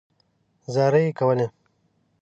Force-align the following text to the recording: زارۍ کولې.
زارۍ 0.73 1.03
کولې. 1.19 1.47